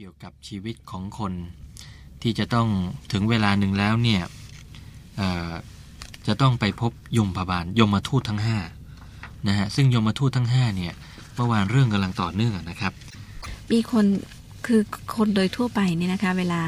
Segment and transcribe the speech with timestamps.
[0.00, 1.32] กี่ยวกับชีวิตของคน
[2.22, 2.68] ที่จะต้อง
[3.12, 4.22] ถึงเวลาหนึ่งแล้วเนี่ย
[6.26, 8.58] จะต้องไปพบยมพบาลยมมาทูตทั้งห้า
[9.48, 10.94] นะฮะซึ่งยมมาทูตทั้งห้าเนี่ย
[11.34, 12.92] เมื่อวานเรื่องกำลังต่อเนื่องนะครับ
[13.72, 14.06] มีคน
[14.66, 14.80] คือ
[15.16, 16.62] คนโดยทั่วไปเนี่ยนะคะ เวลา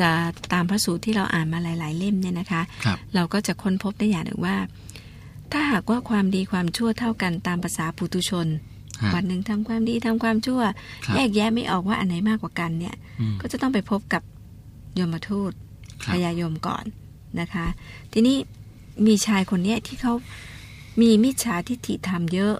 [0.00, 0.10] จะ
[0.52, 4.56] ตามพระสูตรที่เราอ่านมาหลาย ๆ เล่มเนี่ยนะคะคเราก็จะค้นพบได้อย่างหนึ่งว่า
[5.52, 8.46] ถ้าหากว่าความดีความชั่วเท่ากันตามภาษาปุตุชน
[9.14, 10.60] วันหนึ่งทำความดีทำความชั่ว
[11.14, 12.96] แยกแยะไม่ออกว่าอันไหนมากกว่ากันเนี่ย
[13.40, 14.22] ก็จะต้องไปพบกับ
[14.98, 15.52] ยมทูต
[16.12, 16.84] พยายมก่อน
[17.40, 17.66] นะคะ
[18.12, 18.36] ทีนี้
[19.06, 20.14] มีชายคนนี้ที่เขา
[21.00, 22.54] มีมิจฉาทิฏฐิธรรมเยอะ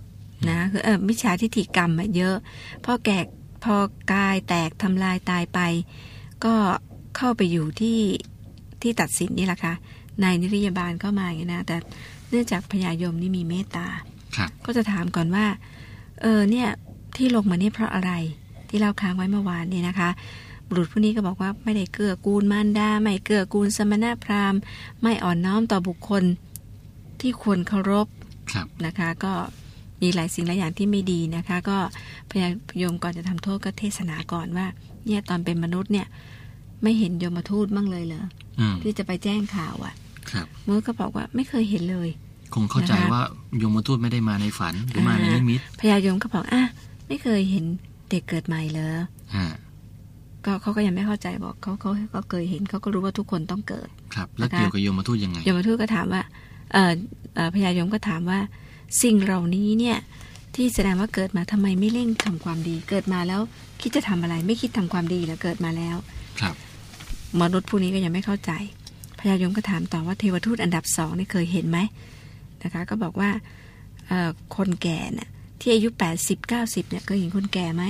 [0.50, 2.36] นะคือเออมิจฉาทิฏฐิกรรมเยอะ
[2.84, 3.26] พอแกก
[3.64, 3.76] พอ
[4.12, 5.60] กายแตกทำลายตายไป
[6.44, 6.54] ก็
[7.16, 7.98] เข้าไปอยู่ที่
[8.82, 9.74] ที่ตัดสินนี่แหละค่ะ
[10.22, 11.76] นายนิริยบาลเข้ามาอย่างนี้นะแต่
[12.30, 13.86] เนื่องจากพญายมนี่มีเมตตา
[14.64, 15.46] ก็จะถามก่อนว่า
[16.22, 16.68] เออเนี่ย
[17.16, 18.12] ที่ลงมาเนี่ยเพราะอะไร
[18.68, 20.10] ที่เราค้างไว้เมื่อวานนี่นะคะ
[20.68, 24.60] บุรุษผู้นี้ก็บอกว่าไม่ได้เกื้อกูลมารดาไม่เกื้อกูลสมณพราหมณ์
[25.02, 26.24] ไม่อ่อนน้อมต่อบุคคล
[27.20, 28.06] ที่ควรเคารพ
[28.86, 29.32] นะคะ ก็
[30.02, 31.78] มีหลายสิ่งหลายอย่างที่ไม่ดีนะคะ ก็
[32.30, 32.50] พยา
[32.82, 34.66] ยมก่อนจะทำโทษก็เทศนาก่อนว่า
[35.06, 36.06] เนี่ยตอนเป็นมนุษย์เนี่ย
[36.82, 38.24] ไม่เห็นยมทูตบ้างเลยเหรอ
[38.82, 39.94] ที่จะไปแจ้งข่าวอะ
[40.30, 42.08] ครับมือก็บอกว่าไม่เคยเห็นเลย
[42.54, 43.20] คงเข้าใจว่า
[43.62, 46.62] ยมทูตไม่ได้มาในฝันหรือมาในนิมิตพยายมก็บอกอะ
[47.08, 47.64] ไม่เคยเห็น
[48.10, 48.92] เด็กเกิดใหม่เลย
[50.44, 56.22] ก็เขาก็ยังไม่เข้าใจบอกเขาเขาเขาเคยเห็นเขาก็รู้ว่าทุกคนต้องเกิด ครับ แล้วเกี่ยวกับโยมทูตยังไงโยมทูตก็ถามว่า
[56.72, 56.92] เออ
[57.54, 58.38] พญายมก็ถามว่า
[59.02, 59.98] สิ่งเหล่านี้เนี่ย
[60.54, 63.40] ที่แสดงว่าเกิดมาทำไมไม่เร่งทำความดี เกิดมาแล้ว
[63.80, 65.96] คิดจะทำอะไร ไม่คิดทำความดีแล้วเกิดมาแล้ว
[66.40, 66.54] ครับ
[67.40, 68.50] มนุษย์ผู้นี้ก็ยังไม่เข้าใจ
[69.18, 71.78] พญายมก็ถามต่อว่าเทวทูตอันดับสองนี่เคยเห็นไหม
[72.62, 73.30] นะคะก็บอกว่า
[74.56, 75.28] คนแก่เนี่ย
[75.60, 77.84] ที่อายุแปดสิบเก้าสิบเนี่ยเคยเห็นคนแก่ไหม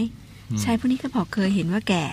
[0.63, 2.05] ชายผู้นี้ก็บอกเคยเห็นว่าแก่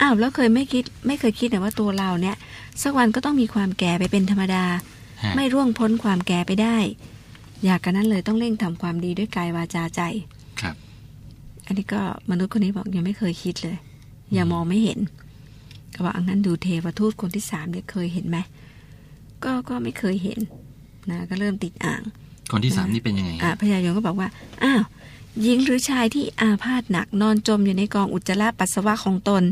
[0.00, 2.36] อ้าวแล้วเคยไม่คิดไม่เคยคิดแต่ว่าตัวเราเนี่ย
[2.82, 4.64] สักวันก็ต้องมีความแก่ไปเป็นธรรมดา
[5.36, 6.76] ไม่ร่วงพ้นความแก่ไปได้
[7.64, 10.00] อยากกันนั้นเลยต้องเร่งทำความดีด้วยกายวาจาใจ
[10.60, 10.74] ครับ
[11.66, 13.76] อันนี้ก็มนุษย์คนนี้บอกยังไม่เคยคิดเลย
[14.32, 14.98] อย่ามองไม่เห็น
[15.94, 18.38] ก็บอกอันนั้นดูเทวทูตคนที่สามเนี่ยเคยเห็นไหม
[19.44, 20.38] ก็ก็ไม่เคยเห็น
[21.10, 22.02] นะก็เริ่มติดอ่าง
[22.52, 24.28] คนที่สามนี่เป็นยังไงอ่าพญายงก็บอกว่า
[24.64, 24.82] อ้าว
[25.42, 29.42] หญิงหรือชายที่อาพาธหนักนอนจมอยู่ในกองอุจจาระปัสสาวะของตน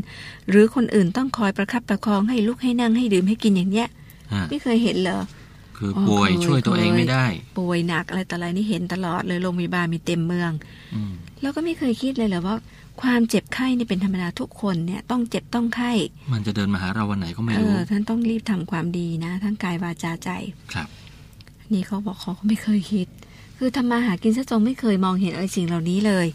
[0.49, 3.87] หรือคนอื่นต้องคอยประคับประคองให้ลุกให้นั่งให้ดื่มให้กินอย่างเนี้ย
[4.49, 5.19] ไม่เคยเห็นเหรอ
[5.77, 7.25] คือป่วยช่วยตัวเองไม่ได้
[7.57, 10.51] ป่วยหนักอะไรต่ออะไรนี่เห็นตลอดเลยโรงพยาบาลมีเต็มเมือง
[11.41, 12.55] แล้วก็ไม่เคยคิดเลยเหรอว่า
[13.01, 15.91] ความเจ็บไข้นี่เป็นธรรมดาทุกคนเนี่ยต้องเจ็บต้องไข้
[16.33, 20.29] มันจะเดินมาหาเราวันไหนก็ไม่รู้เออท่านต้องรีบทำความดีนะ ทั้งกายวาจาใจ
[20.73, 20.87] ครับ
[21.73, 23.07] นี่เขาบอกเขาไม่เคยคิด
[23.57, 26.27] คือทำมาหากินซะจงไม่เคยมองเห็นอะไรสิ่งเหล่านี้เลย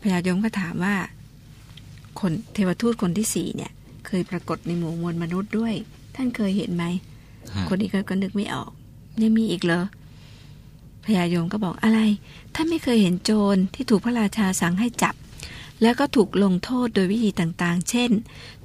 [0.00, 0.96] พญายมก็ถามว่า
[2.20, 3.72] คนเทวทูตคนที่สี่เนี่ย
[4.06, 5.74] เคยปรากฏในหมู่มวลมนุษย์ด้วย
[6.14, 6.84] ท่านเคยเห็นไหม
[7.68, 8.70] คนนี้ก็นึกไม่ออก
[9.22, 9.84] ยังมีอีกเหรอ
[11.04, 12.00] พญายมก็บอกอะไร
[12.54, 15.14] ท่านไม่เคยเห็นโจรที่ถูกพระราชาสั่งให้จับ
[15.82, 18.10] แล้วก็ถูกลงโทษโดยวิธีต่างๆ เช่น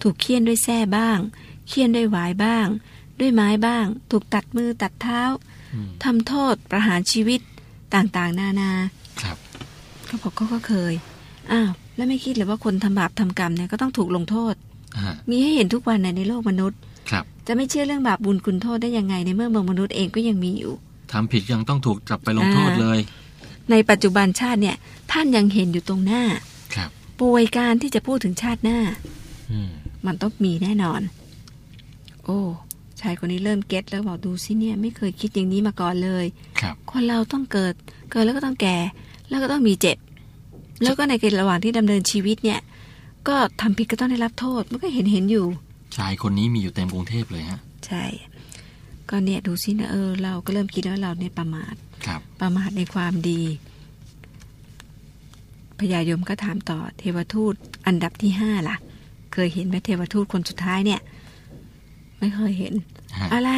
[0.01, 1.17] ถูกเคี่ยนด้วยแส้บ้าง
[1.67, 2.65] เคี่ยนด้วยหวายบ้าง
[3.19, 5.21] ด้วยไม้บ้าง ถูกตัดมือตัดเท้า
[6.03, 7.39] ทำโทษประหารชีวิต
[7.95, 8.71] ต่างๆ นานา
[9.21, 9.37] ครับ
[10.07, 10.93] เขาบอกเขาก็เคย
[11.51, 14.53] อ้าวแล้วไม่คิดเลยว่าคนทำบาปทำกรรมเนี่ยก็ต้องถูกลงโทษ
[15.29, 16.79] มีให้เห็นทุกวันในในโลกมนุษย์
[17.11, 20.73] ครับ จะไม่เชื่อเรื่องบาปบุญคุณโทษได้ยังไงในเมื่อเมืองมนุษย์เองก็ยังมีอยู่
[21.11, 22.99] ทำผิดยังต้องถูกจับไปลงโทษเลย
[23.71, 24.75] ในปัจจุบันชาติเนี่ย
[25.11, 26.23] ท่านยังเห็นอยู่ตรงหน้า
[26.75, 26.89] ครับ
[27.19, 28.79] ป่วยการที่จะพูดถึงชาติหน้า
[29.51, 29.59] อื
[30.05, 31.01] มันต้องมีแน่นอน
[32.25, 32.39] โอ้
[33.01, 36.25] ชายคนนี้เริ่มเก็ตแล้วบอกดูสิเนี่ยไม่เคยคิดอย่างนี้มาก่อนเลย
[36.61, 37.73] ครับคนเราต้องเกิด
[38.11, 38.77] เกิดแล้วก็ต้องแก่
[39.29, 39.97] แล้วก็ต้องมีเจ็บ
[40.83, 42.59] แล้วก็ในกระหว่างที่ดำเนินชีวิตเนี่ย
[43.27, 45.45] ก็ทำผิดก็ต้องได้รับโทษมันก็เห็นเห็นอยู่
[45.97, 48.03] ชายคนนี้มีอยู่เต็มกรุงเทพเลยฮะ ใช่
[49.09, 51.75] ก็เนี่ยดูสินะเออ เราก็เริ่มคิดว่าเราเนี่ยประมาท
[52.05, 53.41] ครับ ประมาทในความดี
[55.79, 57.55] พญายมก็ถามต่อเทวทูต
[57.87, 58.77] อันดับที่ห้าล่ะ
[59.33, 60.99] เคยเห็นไหมเทวทูตคนสุดท้ายเนี่ย
[62.21, 62.73] ไม่เคยเห็น
[63.33, 63.51] อะไร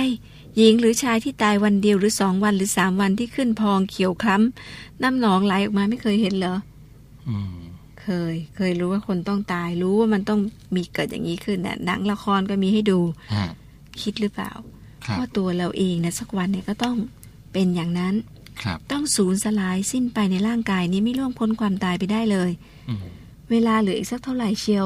[0.57, 6.55] หญิงหรือชายที่ตายวันเดียวหรือสองวันหรือสามวันที่ขึ้นพองเขียวคล้ำน้ำหนองไหลออกมาไม่เคยเห็นเหรอ
[8.01, 10.39] เคย เคยรู้ว่าคนต้องตาย รู้ว่ามันต้อง
[10.75, 12.99] มีเกิดอย่างนี้ขึ้นน่ะหนังละครก็มีให้ดู
[14.01, 14.51] คิดหรือเปล่า
[15.17, 16.95] ว่าตัวเราเองนะสักวันเนี่ยก็ต้อง
[17.53, 18.15] เป็นอย่างนั้น
[18.91, 22.51] ต้องสูญสลายสิ้นไปในร่างกายนี้ไม่ล่วงพ้นความตายไปได้เลย
[23.51, 24.85] เวลาเหลืออีกสักเท่าไหร่เชียว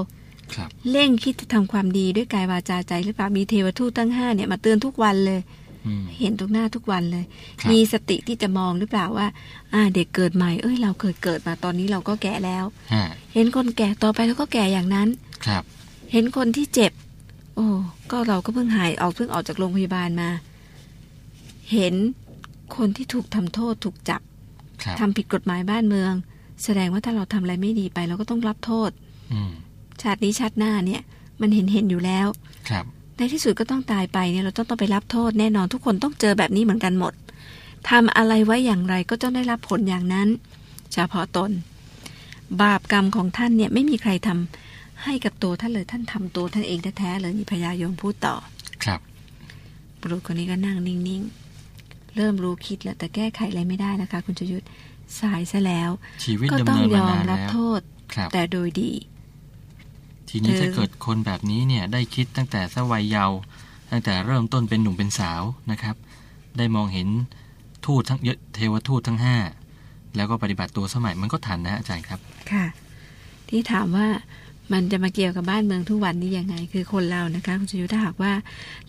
[0.92, 5.42] เร่งคิดจะทำความดีด้วยกายวาจาใจหรือเปล่ามีเทวทูตตั้งห้าเนี่ยมาเตือนทุกวันเลย
[6.20, 7.26] เห็นตรงหน้าทุกวันเลย
[7.72, 9.28] มีสติที่จะมองหรือเปล่าว่า
[9.74, 12.66] อ่า เด็กเกิดใหม่ เอ้ย เราเคยเกิดมาตอนนี้เราก็แก่แล้ว
[13.34, 15.08] เห็นคนแก่ต่อไปแล้วก็แก่อย่างนั้น
[15.46, 15.64] ครับ
[16.12, 16.92] เห็นคนที่เจ็บ
[17.56, 17.68] โอ้
[18.12, 20.30] ก็เราก็เพิ่งหายออกเพิ่งออกจากโรงพยาบาลมา
[21.74, 21.96] เห็น
[22.76, 24.22] คนที่ถูกทำโทษถูกจับ
[24.84, 26.14] ครับทำผิดกฎหมายบ้านเมือง
[26.64, 28.92] แสดงว่าถ้าเราทำอะไรไม่ดีไป เราก็ต้องรับโทษ
[29.34, 29.52] อืม
[30.04, 31.02] ชาตินี้ชาติหน้าเนี่ย
[31.42, 32.28] มันเห็นเห็นอยู่แล้ว
[32.70, 32.86] ครับ
[33.18, 37.14] ในที่สุดก็ต้องตายไปเนี่ยเราต้องต้องไปรับโทษแน่นอนทุกคนต้องเจอแบบนี้เหมือนกันหมด
[37.90, 40.28] ทำอะไรไว้อย่างไรก็ต้องได้รับผลอย่างนั้น
[40.94, 41.52] เฉพาะตน
[42.62, 48.36] บาปกรรมของท่านเนี่ยไม่มีใครทำให้กับตัวท่านเลยท่านทำตัวท่านเองแท้ๆเลยนี่พญายมพูดต่อ
[48.84, 49.00] ครับ
[50.00, 54.66] บุรุษคนนี้ก็นั่งนิ่งๆ เริ่มรู้คิดแล้วแต่แก้ไขอะไรไม่ได้นะคะ คุณชยุทธ
[55.20, 55.92] สายซะแล้ว
[56.24, 57.82] ชีวิตก็ดำต้องเนินยมาอมนานรับแล้วโทษ
[58.14, 58.92] ครับแต่โดยดี
[60.30, 63.38] ทีนี้ถ้าเกิดคนแบบนี้เนี่ยได้คิดตั้งแต่สวัยเยาว์
[63.92, 65.42] ตั้งแต่เริ่มต้นเป็นหนุ่มเป็นสาว
[65.72, 65.96] นะครับ
[66.58, 67.08] ได้มองเห็น
[67.86, 68.20] ทูตทั้ง
[68.56, 69.38] เทวทูตทั้งห้า
[70.16, 72.20] แล้วก็ปฏิบัติตัวสมัยมันก็ทันนะอาจารย์ครับ
[72.52, 72.66] ค่ะ
[73.50, 74.08] ที่ถามว่า
[74.74, 78.34] มันจะมาเกี่ยวกับบ้านเมืองทุกวันนี้ยังไง คือคนเรานะคะคุณชยุทธถ้าหากว่า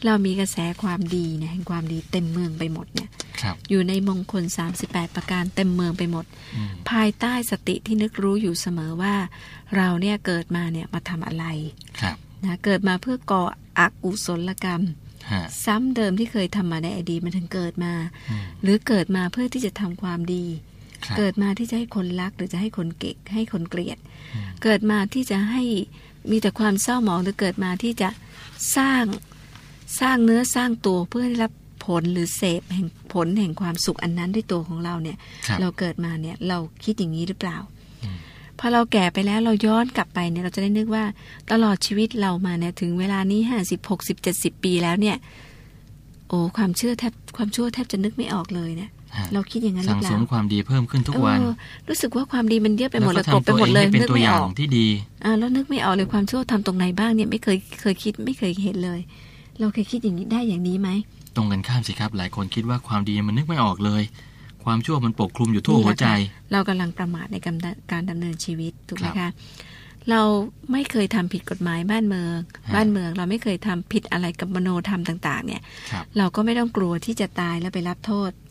[0.04, 3.10] เรามีกระแสความดีเนี่ยแห่งความดีเต็มเมืองไปหมดเนี่ย
[3.42, 4.44] ครับอยู่ในมงคล
[4.80, 6.24] 38 ประการเต็มเมืองไปหมด
[6.56, 9.14] อืมภายใต้สติที่นึกรู้อยู่เสมอว่า
[9.76, 11.44] เราเนี่ยเกิดมาเนี่ยมาทำอะไร
[12.00, 13.44] ครับนะเกิดมาเพื่อก่อ
[13.78, 14.82] อกุศลกรรม
[15.30, 17.92] ฮะซ้ำเดิมที่เคยทำมาในอดีตมันถึงเกิดมา
[18.30, 20.77] อืมหรือเกิดมาเพื่อที่จะทำความดีครับ
[21.18, 23.98] เกิดมาที่จะให้คนรักหรือจะให้คนเกลียดให้คนเกลียด
[24.34, 25.62] อืมเกิดมาที่จะให้
[26.30, 28.08] มีแต่ความเศร้าหมองหรือเกิดมาที่จะ
[28.76, 29.04] สร้าง
[30.00, 31.52] สร้างเนื้อสร้างตัวเพื่อให้รับ
[31.84, 35.16] ผลหรือเสพแห่งผลแห่งความสุขอันนั้นด้วยตัวของเราเนี่ย
[35.46, 37.58] ครับเราเกิดมาเนี่ยเราคิดอย่างนี้หรือเปล่า
[38.04, 38.16] อืม
[38.58, 41.04] พอเราแก่ไปแล้วเราย้อนกลับไปเนี่ยเราจะได้นึกว่า
[41.52, 45.16] ตลอดชีวิตเรามาเนี่ยถึงเวลานี้ห้าสิบหกสิบเจ็ดสิบปีแล้วเนี่ย
[46.28, 48.94] โอ้ความเชื่อแทบความชั่วแทบจะนึกไม่ออกเลยเนี่ยฮะ
[49.34, 51.54] เราคิดอย่างนั้นหรืสั่องเปสล่ามความดีเพิ่มขึ้นทุกวันเออ
[51.88, 54.86] รู้สึกว่าความดีมันเยอะไปหมดแล้เลวยก็กบทำไปตัวหมเอดงเลยให้เป็นนึกตัวไม่อย่าองอกที่ดี
[55.24, 59.00] อ่าแล้วนึกไม่ออกเลยความชั่วทำตรงไหนบ้างเนี่ยไม่เคยเคยคิดไม่เคยเห็นเลย
[59.60, 60.88] เราเคยคิดอย่างนี้ได้อย่างนี้ไหม
[61.36, 64.02] ตรงกันข้ามสิครับ หลายคนคิดว่าความดีมันนึกไม่ออกเลย
[64.64, 66.08] ความชั่วมันปกคลุมอยู่ทั่วนี่แหละหัวใจ
[66.52, 69.32] เรากำลังประมาทในการดำการดำเนินชีวิตถูกไหมครัคะบ
[70.10, 70.22] เรา
[70.72, 72.34] ไม่เคยทำผิดกฎหมายบ้านเมือง
[72.66, 75.62] ฮะบ้านเมืองเราไม่เคยทำผิดอะไรกับมโนธรรมต่าง ๆ เนี่ย
[75.92, 78.47] ครับเราก็ไม่ต้องกลัวที่จะตายแล้วไปรับโทษฮะ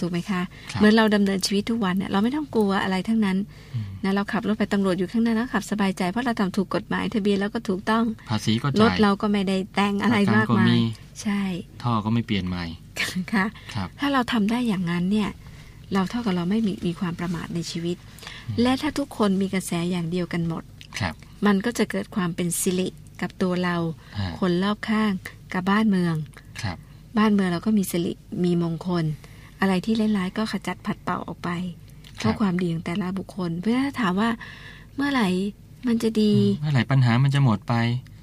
[0.00, 0.42] ถูกไหมคะ
[0.72, 3.36] ครับเหมือนเราดำเนินชีวิตทุกวันเนี่ยเราไม่ต้องกลัวอะไรทั้งนั้น
[3.74, 10.78] อืมนะเราขับรถไปตำรวจอยู่ข้างหน้าแล้วขับสบายใจเพราะเราทำถูกกฎหมายทะเบียนแล้วก็ถูกต้องภาษีก็รจ่าถยเราก็ไม่ได้แต่งอะไรประกันมากก็มายมี
[11.22, 11.42] ใช่
[11.82, 12.64] ท่อก็ไม่เปลี่ยนใหม่
[13.32, 15.30] ค่ะครับถ้าเราทำได้อย่างนั้นเนี่ย
[15.94, 17.96] เราเท่ากับเราไม่มีมีความประมาทในชีวิต
[18.62, 20.62] และถ้าทุกคนมีกระแสอย่างเดียวกันหมด
[21.00, 21.14] ครับ
[21.46, 22.88] มันก็จะเกิดความเป็นสิริ
[23.20, 23.76] กับตัวเรา
[24.18, 25.12] ฮะคนรอบข้าง
[25.52, 26.14] กับบ้านเมือง
[26.62, 26.76] ครับ
[27.18, 28.12] บ้านเมืองเราก็มีสิริ
[28.44, 29.04] มีมงคล
[29.66, 31.50] อะไรที่ร้ายๆก็ขจัดผัดเป่าออกไป
[32.16, 34.30] เพราะความดีของแต่ละบุคคล เพราะฉะนั้นถ้าถามว่า
[34.96, 35.28] เมื่อไหร่
[35.86, 37.74] มันจะดี เมื่อไหร่ปัญหามันจะหมดไป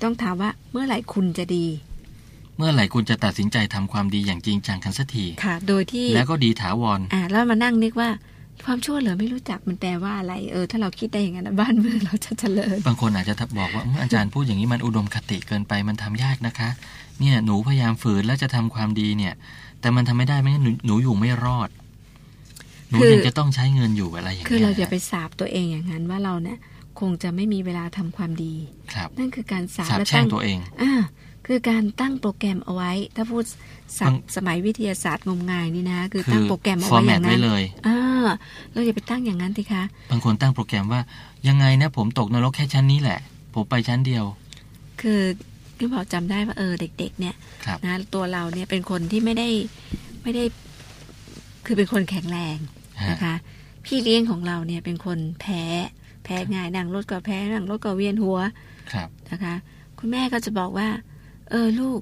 [0.04, 1.66] ต้องถามว่าเมื่อไหร่คุณจะดี
[2.58, 8.10] เมื่อไหร่คุณจะตัดสินใจทำความดีอย่างจริงจังกันสักทีค่ะ โดยที่แล้วก็ดีถาวรอ่าแล้วมานั่งนึกว่า
[8.66, 16.70] ความชั่วเหลือไม่รู้จักมันแปลว่าอะไร เออ ถ้าเราคิดได้อย่างนั้นนะบ้านเมืองเราจะเจริญ บางคนอาจจะบอกว่าอื้ออาจารย์พูดอย่างนี้มันอุดมคติเกินไปมันทำยากนะคะ
[17.20, 19.34] เนี่ยหนูพยายามฝืนแล้วจะทำความดีเนี่ย
[19.84, 21.70] แต่มันทำไม่ได้ไม่งั้นหนูหนูอยู่ไม่รอด
[22.90, 26.58] หนูคือยังจะต้องใช้เงินอยู่อะไรอย่างคือเงี้ยเราอย่าไปสาบตัวเองอย่างนั้นว่าเราเนี่ย
[27.00, 28.54] คงจะไม่มีเวลาทำความดี
[28.94, 30.94] ครับนั่นคือการสาบสาบและแช่ตั้งงตัวเองอ่า
[31.48, 33.44] คือการตั้งโปรแกรมเอาไว้ ถ้าพูด
[34.00, 37.98] ศัพบางท์สมัยวิทยาศาสตร์งมงายนี่นะ คือคืตั้องโปรแกรมเอาฟอไว้ร์อแมตย่างไว้นั้นเลยอ่า
[38.72, 41.02] เราอย่าไปตั้งอย่างนั้นสิคะบางคนตั้งโปรแกรมว่า
[41.48, 43.20] ยังไงนะผมตกนรกแค่ชั้นนี้แหละ
[43.54, 44.26] ผมไปชั้นเดียว
[45.02, 45.22] คือ
[45.84, 47.36] พี่บอกจำได้ว่าเออเด็ก ๆ เนี่ย
[47.66, 49.50] ครับนะตัวเราเนี่ยเป็นคนที่ไม่ได้
[50.24, 50.44] ไม่ได้
[51.66, 52.58] คือเป็นคนแข็งแรง
[53.02, 53.34] ฮะนะคะ
[53.86, 55.64] พี่เลี้ยงของเราเนี่ยเป็นคนแพ้
[56.24, 58.38] แพ้ง่ายนั่งรถก็แพ้นั่งรถก็เวียนหัว
[58.94, 59.56] ครับนะคะ
[60.00, 60.88] คุณแม่ก็จะบอกว่า
[61.50, 62.00] เออลูก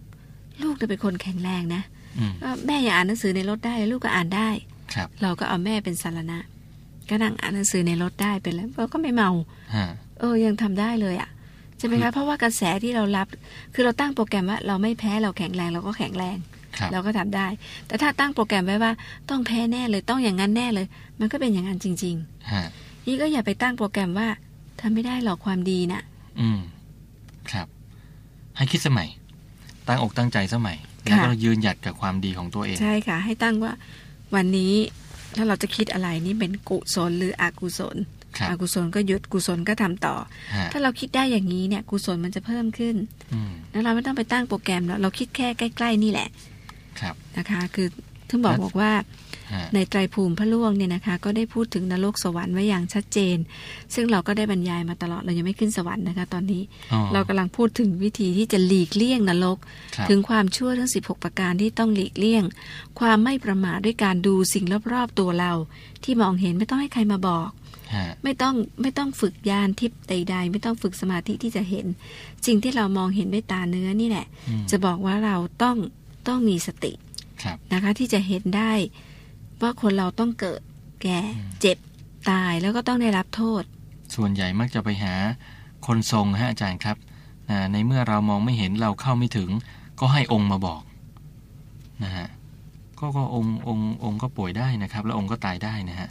[0.63, 1.81] ลูกจะเป็นคนแข็งแรงนะ
[2.19, 4.49] อืมว่าแม่อย่าอ่านหนังสือในรถได้ ลูกก็อ่านได้
[4.93, 6.39] ครับ เราก็เอาแม่เป็นสารณะ
[7.09, 9.29] ก็นั่งอ่านหนังสือในรถได้เป็นแล้วเราก็ไม่เมา
[9.75, 9.85] ฮะ
[10.19, 11.29] เออยังทำได้เลยอะ่ะ
[11.81, 13.27] ใช่ไหมคะเพราะว่ากระแสที่เรารับ
[13.73, 16.37] คือเราตั้งโปรแกรมว่าเราไม่แพ้เราแข็งแรงเราก็แข็งแรง
[16.77, 17.47] ครับเราก็ทำได้
[17.87, 18.91] แต่ถ้าตั้งโปรแกรมไว้ว่า
[19.29, 20.85] ต้องแพ้แน่เลยต้องอย่างนั้นแน่เลย
[21.19, 22.15] มันก็เป็นอย่างนั้นจริง
[22.51, 24.27] ฮะๆนี่ก็อย่าไปตั้งโปรแกรมว่า
[24.79, 26.01] ทำไม่ได้หรอกความดีน่ะ
[26.39, 26.59] อืม
[27.51, 27.67] ครับ
[28.57, 29.07] ให้คิดสมัย
[29.87, 33.73] ตั้งอกตั้งใจสมัยค่ะแล้วก็ยืนหยัดกับความดีของตัวเอง ใช่ค่ะ ให้ตั้งว่า
[34.35, 34.73] วันนี้
[35.35, 40.15] ถ้าเราจะคิดอะไรนี่เป็นกุศลหรืออกุศลครับ อกุศลก็หยุดกุศลก็ทำต่อ
[40.55, 42.95] ฮะถ้าเราคิดได้อย่างนี้เนี่ยกุศลมันจะเพิ่มขึ้น
[43.33, 46.27] อืมแล้วเราไม่ต้องไปตั้งโปรแกรมแล้วเราคิดแค่ใกล้ ๆ นี่แหละ
[46.99, 47.87] ครับนะคะ คือ
[48.29, 49.03] ถึงบอกแล้วบอกว่าฮะ
[49.75, 53.37] ในไตรภูมิพระล่วงเนี่ยนะคะก็ได้พูดถึงนรกสวรรค์ไว้อย่างชัดเจน
[53.93, 59.57] ซึ่งเราก็ได้บรรยายมาตลอดเรายังไม่ขึ้นสวรรค์นะคะตอนนี้อ๋อเรากำลังพูดถึงวิธีที่จะหลีกเลี่ยงนรก
[59.95, 62.43] ครับถึงความชั่วทั้ง 16 ประการที่ต้องหลีกเลี่ยง
[62.99, 65.53] ความไม่ประมาทด้วยการดูสิ่งรอบๆตัวเรา
[66.03, 67.49] ที่มองเห็นไม่ต้องให้ใครมาบอก
[67.93, 71.85] ฮะไม่ต้องไม่ต้องฝึกยานทิพย์ใด ๆ ไม่ต้องฝึกสมาธิที่จะเห็น
[72.45, 75.77] สิ่งที่เรามองเห็นด้วยตาเนื้อนี่แหละอืมจะบอกว่าเราต้อง
[76.27, 76.93] ต้องมีสติ
[77.43, 78.71] ครับนะคะที่จะเห็นได้
[79.63, 80.61] ว่าคนเราต้องเกิด
[81.01, 81.77] แก่อืมเจ็บ
[82.29, 83.63] ตายแล้วก็ต้องได้รับโทษ
[84.15, 85.13] ส่วนใหญ่มักจะไปหา
[85.87, 86.97] คนทรงฮะอาจารย์ครับ
[87.49, 89.49] อ่าในเมื่อเรามองไม่เห็นเราเข้าไม่ถึง
[89.99, 90.81] ก็ให้องค์มาบอก
[92.03, 92.27] นะฮะ
[92.99, 96.09] ก็ก็องค์องค์องค์ก็ป่วยได้นะครับ แล้วองค์ก็ตายได้นะฮะ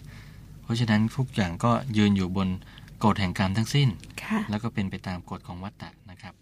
[0.62, 2.48] เพราะฉะนั้นทุกอย่างก็ยืนอยู่บน
[3.04, 3.88] กฎแห่งกรรมทั้งสิ้น
[4.22, 6.34] ค่ะแล้วก็เป็นไปตามกฎของวัฏฏะนะครับ